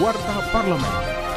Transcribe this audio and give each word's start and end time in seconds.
Warta 0.00 0.40
Parlemen. 0.52 1.27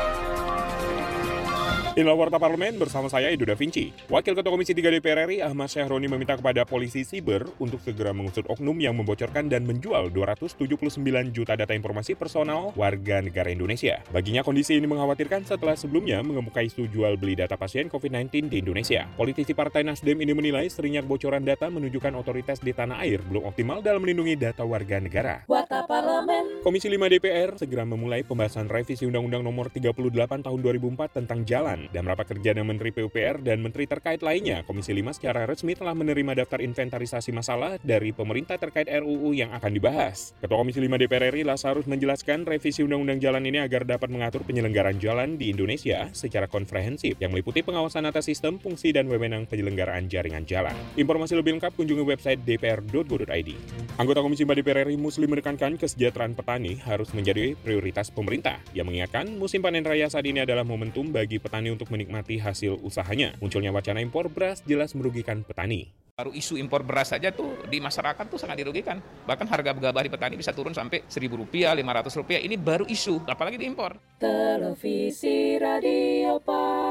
Inilah 2.01 2.17
Warta 2.17 2.41
Parlemen 2.41 2.81
bersama 2.81 3.13
saya 3.13 3.29
Edo 3.29 3.45
Da 3.45 3.53
Vinci. 3.53 3.93
Wakil 4.09 4.33
Ketua 4.33 4.49
Komisi 4.49 4.73
3 4.73 4.89
DPR 4.97 5.29
RI 5.29 5.45
Ahmad 5.45 5.69
Syahroni 5.69 6.09
meminta 6.09 6.33
kepada 6.33 6.65
polisi 6.65 7.05
siber 7.05 7.45
untuk 7.61 7.77
segera 7.77 8.09
mengusut 8.09 8.41
oknum 8.49 8.73
yang 8.81 8.97
membocorkan 8.97 9.45
dan 9.45 9.69
menjual 9.69 10.09
279 10.09 10.97
juta 11.29 11.53
data 11.53 11.77
informasi 11.77 12.17
personal 12.17 12.73
warga 12.73 13.21
negara 13.21 13.53
Indonesia. 13.53 14.01
Baginya 14.09 14.41
kondisi 14.41 14.81
ini 14.81 14.89
mengkhawatirkan 14.89 15.45
setelah 15.45 15.77
sebelumnya 15.77 16.25
mengemuka 16.25 16.65
isu 16.65 16.89
jual 16.89 17.21
beli 17.21 17.37
data 17.37 17.53
pasien 17.53 17.85
COVID-19 17.85 18.49
di 18.49 18.65
Indonesia. 18.65 19.05
Politisi 19.13 19.53
Partai 19.53 19.85
Nasdem 19.85 20.25
ini 20.25 20.33
menilai 20.33 20.73
seringnya 20.73 21.05
kebocoran 21.05 21.45
data 21.45 21.69
menunjukkan 21.69 22.17
otoritas 22.17 22.65
di 22.65 22.73
tanah 22.73 23.05
air 23.05 23.21
belum 23.21 23.45
optimal 23.45 23.85
dalam 23.85 24.01
melindungi 24.01 24.41
data 24.41 24.65
warga 24.65 24.97
negara. 24.97 25.45
Warta 25.45 25.85
Parlemen. 25.85 26.65
Komisi 26.65 26.89
5 26.89 26.97
DPR 26.97 27.61
segera 27.61 27.85
memulai 27.85 28.25
pembahasan 28.25 28.65
revisi 28.73 29.05
Undang-Undang 29.05 29.45
Nomor 29.45 29.69
38 29.69 30.41
Tahun 30.41 30.59
2004 30.65 31.21
tentang 31.21 31.45
jalan 31.45 31.90
dan 31.91 32.07
rapat 32.07 32.31
kerja 32.35 32.55
dengan 32.55 32.73
Menteri 32.73 32.95
PUPR 32.95 33.43
dan 33.43 33.59
Menteri 33.59 33.85
terkait 33.87 34.23
lainnya. 34.23 34.63
Komisi 34.63 34.95
5 34.95 35.19
secara 35.19 35.43
resmi 35.45 35.75
telah 35.75 35.95
menerima 35.95 36.43
daftar 36.43 36.63
inventarisasi 36.63 37.35
masalah 37.35 37.77
dari 37.83 38.15
pemerintah 38.15 38.55
terkait 38.59 38.87
RUU 38.87 39.35
yang 39.35 39.51
akan 39.55 39.71
dibahas. 39.71 40.35
Ketua 40.39 40.59
Komisi 40.59 40.79
5 40.83 40.95
DPR 40.95 41.31
RI 41.31 41.43
Lasarus 41.47 41.87
menjelaskan 41.87 42.47
revisi 42.47 42.83
Undang-Undang 42.83 43.19
Jalan 43.23 43.43
ini 43.47 43.59
agar 43.59 43.87
dapat 43.87 44.07
mengatur 44.11 44.43
penyelenggaraan 44.45 44.99
jalan 44.99 45.35
di 45.35 45.49
Indonesia 45.49 46.07
secara 46.13 46.45
komprehensif 46.45 47.17
yang 47.17 47.33
meliputi 47.33 47.65
pengawasan 47.65 48.05
atas 48.05 48.29
sistem, 48.29 48.61
fungsi, 48.61 48.93
dan 48.93 49.09
wewenang 49.09 49.49
penyelenggaraan 49.49 50.05
jaringan 50.05 50.45
jalan. 50.45 50.75
Informasi 50.95 51.33
lebih 51.33 51.57
lengkap 51.57 51.73
kunjungi 51.73 52.03
website 52.05 52.39
dpr.go.id. 52.45 53.49
Anggota 53.97 54.19
Komisi 54.21 54.45
5 54.45 54.53
DPR 54.53 54.85
RI 54.85 54.97
Muslim 55.01 55.33
menekankan 55.33 55.81
kesejahteraan 55.81 56.37
petani 56.37 56.77
harus 56.85 57.09
menjadi 57.17 57.57
prioritas 57.57 58.13
pemerintah. 58.13 58.61
Ia 58.77 58.85
mengingatkan 58.85 59.25
musim 59.35 59.65
panen 59.65 59.81
raya 59.81 60.05
saat 60.11 60.27
ini 60.29 60.45
adalah 60.45 60.61
momentum 60.61 61.09
bagi 61.09 61.41
petani 61.41 61.70
untuk 61.71 61.87
menikmati 61.89 62.37
hasil 62.37 62.77
usahanya. 62.83 63.39
Munculnya 63.39 63.71
wacana 63.71 64.03
impor 64.03 64.27
beras 64.27 64.61
jelas 64.67 64.91
merugikan 64.93 65.41
petani. 65.47 65.89
Baru 66.11 66.35
isu 66.35 66.59
impor 66.59 66.83
beras 66.83 67.15
saja 67.15 67.31
tuh 67.31 67.55
di 67.71 67.79
masyarakat 67.79 68.27
tuh 68.27 68.37
sangat 68.37 68.59
dirugikan. 68.59 68.99
Bahkan 69.25 69.47
harga 69.47 69.71
gabah 69.73 70.03
di 70.03 70.11
petani 70.11 70.35
bisa 70.35 70.51
turun 70.51 70.75
sampai 70.75 71.07
Rp1.000, 71.07 71.81
Rp500. 71.81 72.45
Ini 72.45 72.55
baru 72.59 72.85
isu, 72.85 73.25
apalagi 73.25 73.57
diimpor. 73.57 73.97
Televisi 74.19 75.55
Radio 75.57 76.37
Parlemen. 76.43 76.90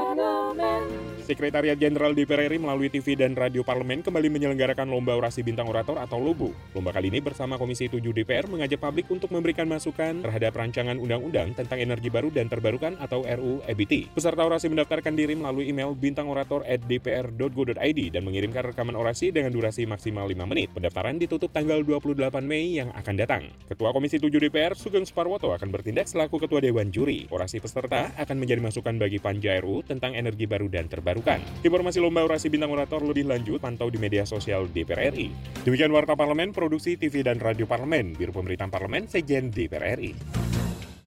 Sekretariat 1.31 1.79
Jenderal 1.79 2.11
DPR 2.11 2.51
RI 2.51 2.59
melalui 2.59 2.91
TV 2.91 3.15
dan 3.15 3.39
Radio 3.39 3.63
Parlemen 3.63 4.03
kembali 4.03 4.27
menyelenggarakan 4.27 4.91
Lomba 4.91 5.15
Orasi 5.15 5.47
Bintang 5.47 5.71
Orator 5.71 5.95
atau 5.95 6.19
LOBO. 6.19 6.51
Lomba 6.75 6.91
kali 6.91 7.07
ini 7.07 7.23
bersama 7.23 7.55
Komisi 7.55 7.87
7 7.87 8.03
DPR 8.03 8.51
mengajak 8.51 8.83
publik 8.83 9.07
untuk 9.07 9.31
memberikan 9.31 9.63
masukan 9.63 10.27
terhadap 10.27 10.59
rancangan 10.59 10.99
undang-undang 10.99 11.55
tentang 11.55 11.79
energi 11.79 12.11
baru 12.11 12.35
dan 12.35 12.51
terbarukan 12.51 12.99
atau 12.99 13.23
RUU 13.23 13.63
EBT. 13.63 14.11
Peserta 14.11 14.43
orasi 14.43 14.67
mendaftarkan 14.67 15.15
diri 15.15 15.39
melalui 15.39 15.71
email 15.71 15.95
bintangorator@dpr.go.id 15.95 17.99
dan 18.11 18.23
mengirimkan 18.27 18.75
rekaman 18.75 18.99
orasi 18.99 19.31
dengan 19.31 19.55
durasi 19.55 19.87
maksimal 19.87 20.27
5 20.27 20.43
menit. 20.43 20.75
Pendaftaran 20.75 21.15
ditutup 21.15 21.55
tanggal 21.55 21.79
28 21.79 22.43
Mei 22.43 22.75
yang 22.75 22.91
akan 22.91 23.15
datang. 23.15 23.47
Ketua 23.71 23.95
Komisi 23.95 24.19
7 24.19 24.35
DPR 24.35 24.75
Sugeng 24.75 25.07
Suparwoto 25.07 25.55
akan 25.55 25.71
bertindak 25.71 26.11
selaku 26.11 26.43
Ketua 26.43 26.59
Dewan 26.59 26.91
Juri. 26.91 27.31
Orasi 27.31 27.63
peserta 27.63 28.11
akan 28.19 28.35
menjadi 28.35 28.59
masukan 28.59 28.99
bagi 28.99 29.23
panja 29.23 29.55
RUU 29.63 29.87
tentang 29.87 30.11
energi 30.11 30.43
baru 30.43 30.67
dan 30.67 30.91
terbarukan. 30.91 31.20
Informasi 31.61 32.01
lomba 32.01 32.25
orasi 32.25 32.49
bintang 32.49 32.73
orator 32.73 33.05
lebih 33.05 33.29
lanjut 33.29 33.61
pantau 33.61 33.87
di 33.93 34.01
media 34.01 34.25
sosial 34.25 34.65
DPR 34.67 35.13
RI. 35.13 35.29
Demikian 35.61 35.93
Warta 35.93 36.17
Parlemen, 36.17 36.51
Produksi 36.51 36.97
TV 36.97 37.21
dan 37.21 37.37
Radio 37.37 37.69
Parlemen, 37.69 38.17
Biro 38.17 38.33
Pemerintahan 38.33 38.73
Parlemen, 38.73 39.05
Sejen 39.05 39.53
DPR 39.53 40.01
RI. 40.01 40.40